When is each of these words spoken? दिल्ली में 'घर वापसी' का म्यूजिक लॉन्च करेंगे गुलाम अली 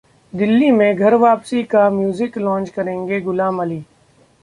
दिल्ली 0.33 0.69
में 0.71 0.95
'घर 0.95 1.13
वापसी' 1.15 1.63
का 1.63 1.89
म्यूजिक 1.89 2.37
लॉन्च 2.37 2.69
करेंगे 2.69 3.21
गुलाम 3.21 3.61
अली 3.61 3.81